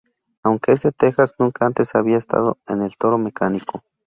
[0.41, 3.83] Aunque es de Texas, nunca antes había estado en el toro mecánico.